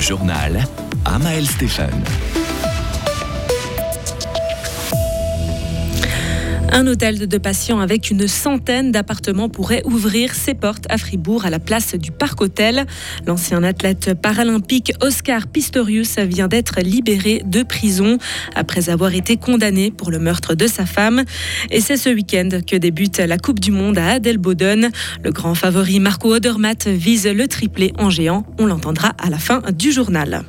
[0.00, 0.66] Journal
[1.04, 2.47] Amael Stéphane.
[6.72, 11.50] Un hôtel de patients avec une centaine d'appartements pourrait ouvrir ses portes à Fribourg à
[11.50, 12.84] la place du Parc Hôtel.
[13.26, 18.18] L'ancien athlète paralympique Oscar Pistorius vient d'être libéré de prison
[18.54, 21.24] après avoir été condamné pour le meurtre de sa femme.
[21.70, 24.90] Et c'est ce week-end que débute la Coupe du Monde à Adelboden.
[25.22, 28.44] Le grand favori Marco Odermatt vise le triplé en géant.
[28.58, 30.44] On l'entendra à la fin du journal.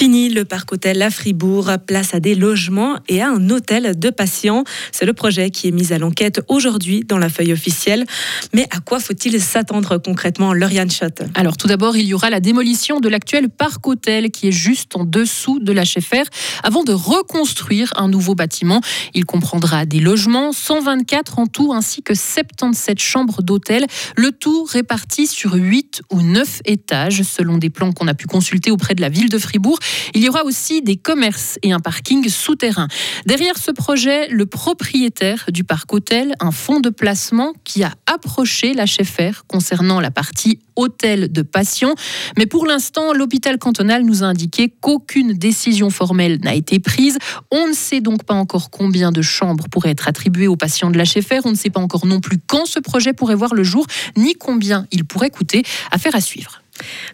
[0.00, 4.08] Fini le parc hôtel à Fribourg, place à des logements et à un hôtel de
[4.08, 4.64] patients.
[4.92, 8.06] C'est le projet qui est mis à l'enquête aujourd'hui dans la feuille officielle.
[8.54, 11.20] Mais à quoi faut-il s'attendre concrètement, Lauriane Schott?
[11.34, 14.96] Alors tout d'abord, il y aura la démolition de l'actuel parc hôtel qui est juste
[14.96, 16.24] en dessous de l'HFR
[16.62, 18.80] avant de reconstruire un nouveau bâtiment.
[19.12, 23.84] Il comprendra des logements, 124 en tout, ainsi que 77 chambres d'hôtel,
[24.16, 28.70] le tout réparti sur 8 ou 9 étages selon des plans qu'on a pu consulter
[28.70, 29.78] auprès de la ville de Fribourg.
[30.14, 32.88] Il y aura aussi des commerces et un parking souterrain.
[33.26, 38.74] Derrière ce projet, le propriétaire du parc hôtel, un fonds de placement qui a approché
[38.74, 41.94] l'HFR concernant la partie hôtel de patients.
[42.36, 47.18] Mais pour l'instant, l'hôpital cantonal nous a indiqué qu'aucune décision formelle n'a été prise.
[47.50, 50.98] On ne sait donc pas encore combien de chambres pourraient être attribuées aux patients de
[50.98, 51.44] l'HFR.
[51.44, 54.34] On ne sait pas encore non plus quand ce projet pourrait voir le jour, ni
[54.34, 55.62] combien il pourrait coûter.
[55.90, 56.62] Affaire à suivre.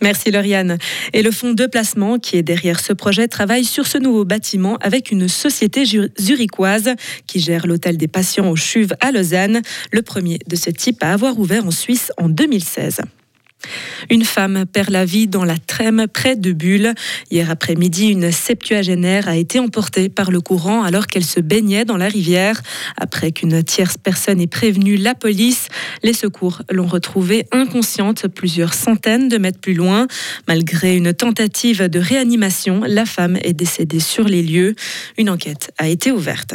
[0.00, 0.78] Merci Lauriane.
[1.12, 4.76] Et le fonds de placement qui est derrière ce projet travaille sur ce nouveau bâtiment
[4.80, 5.84] avec une société
[6.18, 6.94] zurichoise
[7.26, 11.12] qui gère l'hôtel des patients aux Chuves à Lausanne, le premier de ce type à
[11.12, 13.02] avoir ouvert en Suisse en 2016.
[14.10, 16.94] Une femme perd la vie dans la Trême près de Bulle.
[17.30, 21.96] Hier après-midi, une septuagénaire a été emportée par le courant alors qu'elle se baignait dans
[21.96, 22.62] la rivière.
[22.96, 25.68] Après qu'une tierce personne ait prévenu la police,
[26.02, 30.06] les secours l'ont retrouvée inconsciente plusieurs centaines de mètres plus loin.
[30.48, 34.74] Malgré une tentative de réanimation, la femme est décédée sur les lieux.
[35.18, 36.54] Une enquête a été ouverte.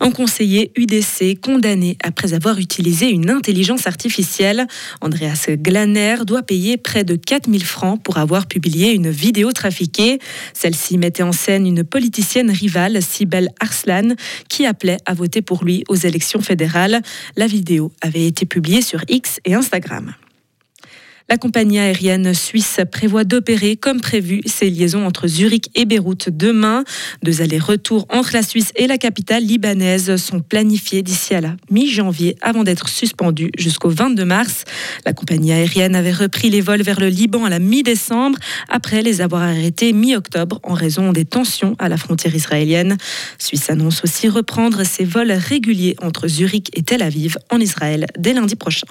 [0.00, 4.66] Un conseiller UDC condamné après avoir utilisé une intelligence artificielle.
[5.00, 10.18] Andreas Glaner doit payer près de 4000 francs pour avoir publié une vidéo trafiquée.
[10.54, 14.14] Celle-ci mettait en scène une politicienne rivale, Sibel Arslan,
[14.48, 17.02] qui appelait à voter pour lui aux élections fédérales.
[17.36, 20.14] La vidéo avait été publiée sur X et Instagram.
[21.28, 26.84] La compagnie aérienne suisse prévoit d'opérer comme prévu ses liaisons entre Zurich et Beyrouth demain.
[27.22, 32.36] Deux allers-retours entre la Suisse et la capitale libanaise sont planifiés d'ici à la mi-janvier
[32.42, 34.64] avant d'être suspendus jusqu'au 22 mars.
[35.06, 38.38] La compagnie aérienne avait repris les vols vers le Liban à la mi-décembre
[38.68, 42.96] après les avoir arrêtés mi-octobre en raison des tensions à la frontière israélienne.
[43.38, 48.32] Suisse annonce aussi reprendre ses vols réguliers entre Zurich et Tel Aviv en Israël dès
[48.32, 48.86] lundi prochain.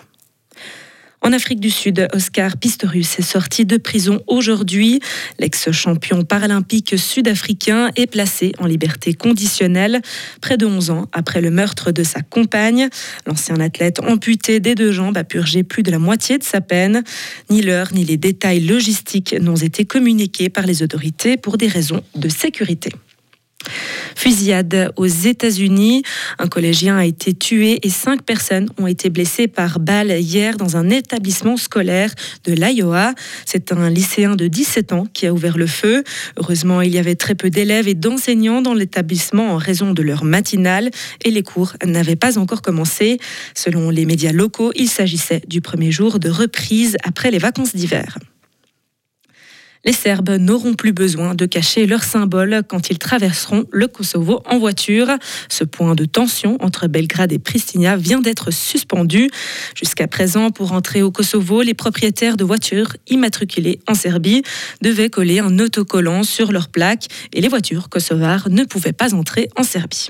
[1.31, 4.99] En Afrique du Sud, Oscar Pistorius est sorti de prison aujourd'hui.
[5.39, 10.01] L'ex-champion paralympique sud-africain est placé en liberté conditionnelle
[10.41, 12.89] près de 11 ans après le meurtre de sa compagne.
[13.25, 17.01] L'ancien athlète amputé des deux jambes a purgé plus de la moitié de sa peine.
[17.49, 22.03] Ni l'heure ni les détails logistiques n'ont été communiqués par les autorités pour des raisons
[22.13, 22.91] de sécurité.
[24.21, 26.03] Fusillade aux États-Unis.
[26.37, 30.77] Un collégien a été tué et cinq personnes ont été blessées par balle hier dans
[30.77, 33.15] un établissement scolaire de l'Iowa.
[33.47, 36.03] C'est un lycéen de 17 ans qui a ouvert le feu.
[36.37, 40.23] Heureusement, il y avait très peu d'élèves et d'enseignants dans l'établissement en raison de leur
[40.23, 40.91] matinale
[41.25, 43.17] et les cours n'avaient pas encore commencé.
[43.55, 48.19] Selon les médias locaux, il s'agissait du premier jour de reprise après les vacances d'hiver.
[49.83, 54.59] Les Serbes n'auront plus besoin de cacher leurs symboles quand ils traverseront le Kosovo en
[54.59, 55.07] voiture.
[55.49, 59.29] Ce point de tension entre Belgrade et Pristina vient d'être suspendu.
[59.75, 64.43] Jusqu'à présent, pour entrer au Kosovo, les propriétaires de voitures immatriculées en Serbie
[64.81, 69.49] devaient coller un autocollant sur leur plaque et les voitures kosovares ne pouvaient pas entrer
[69.55, 70.09] en Serbie.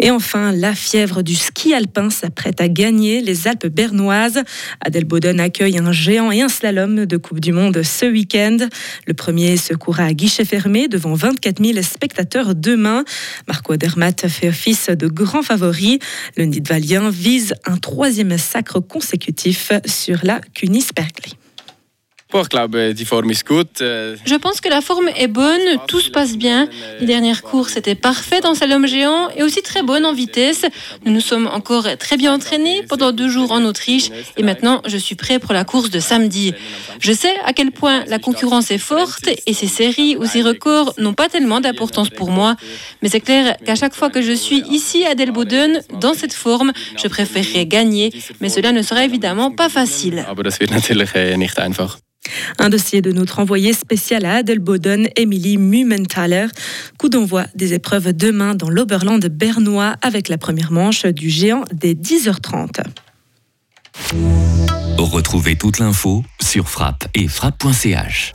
[0.00, 4.42] Et enfin, la fièvre du ski alpin s'apprête à gagner les Alpes bernoises.
[4.80, 8.58] Adelboden accueille un géant et un slalom de Coupe du Monde ce week-end.
[9.06, 13.04] Le premier se courra à guichet fermé devant 24 000 spectateurs demain.
[13.48, 15.98] Marco Dermatt fait office de grand favori.
[16.36, 21.36] Le Nidvalien vise un troisième sacre consécutif sur la Kunisbergli.
[23.80, 26.68] Euh, Je pense que la forme est bonne, tout se passe bien.
[27.00, 30.66] Les dernières courses étaient parfaites en slalom géant et aussi très bonnes en vitesse.
[31.06, 34.98] Nous nous sommes encore très bien entraînés pendant deux jours en Autriche et maintenant je
[34.98, 36.52] suis prêt pour la course de samedi.
[37.00, 40.92] Je sais à quel point la concurrence est forte et ces séries ou ces records
[40.98, 42.56] n'ont pas tellement d'importance pour moi.
[43.00, 46.72] Mais c'est clair qu'à chaque fois que je suis ici à Delboden, dans cette forme,
[47.02, 48.12] je préférerais gagner.
[48.40, 50.26] Mais cela ne sera évidemment pas facile.
[52.58, 56.46] Un dossier de notre envoyé spécial à Adelboden, Émilie Mumenthaler.
[56.98, 61.94] Coup d'envoi des épreuves demain dans l'Oberland bernois avec la première manche du géant dès
[61.94, 62.82] 10h30.
[64.98, 68.32] Retrouvez toute l'info sur frappe et frappe.ch.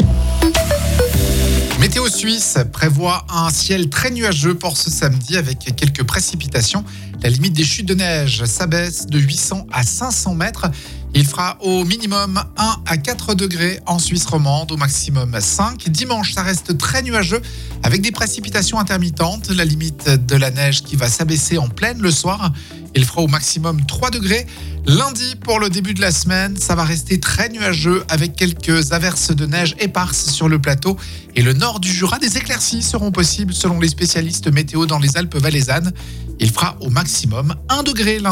[1.79, 6.85] Météo Suisse prévoit un ciel très nuageux pour ce samedi avec quelques précipitations.
[7.21, 10.71] La limite des chutes de neige s'abaisse de 800 à 500 mètres.
[11.15, 15.87] Il fera au minimum 1 à 4 degrés en Suisse romande, au maximum 5.
[15.89, 17.39] Dimanche, ça reste très nuageux
[17.83, 19.51] avec des précipitations intermittentes.
[19.51, 22.51] La limite de la neige qui va s'abaisser en pleine le soir.
[22.95, 24.47] Il fera au maximum 3 degrés.
[24.85, 29.35] Lundi, pour le début de la semaine, ça va rester très nuageux avec quelques averses
[29.35, 30.97] de neige éparses sur le plateau
[31.35, 32.17] et le nord du Jura.
[32.17, 35.93] Des éclaircies seront possibles selon les spécialistes météo dans les Alpes valaisannes.
[36.39, 38.31] Il fera au maximum 1 degré lundi.